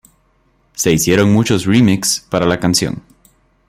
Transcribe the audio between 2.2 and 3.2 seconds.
para la canción.